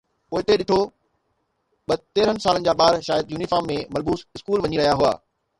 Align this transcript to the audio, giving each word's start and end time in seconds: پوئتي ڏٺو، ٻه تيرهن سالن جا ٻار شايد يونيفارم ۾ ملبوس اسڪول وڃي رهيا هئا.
پوئتي 0.29 0.53
ڏٺو، 0.59 0.79
ٻه 1.87 1.93
تيرهن 2.15 2.37
سالن 2.45 2.61
جا 2.69 2.73
ٻار 2.79 2.93
شايد 3.09 3.25
يونيفارم 3.35 3.65
۾ 3.75 3.77
ملبوس 3.95 4.21
اسڪول 4.35 4.59
وڃي 4.67 4.77
رهيا 4.83 4.93
هئا. 5.03 5.13